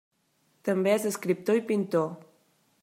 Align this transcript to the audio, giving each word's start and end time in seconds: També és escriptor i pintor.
També 0.69 0.93
és 0.95 1.05
escriptor 1.11 1.61
i 1.61 1.65
pintor. 1.71 2.11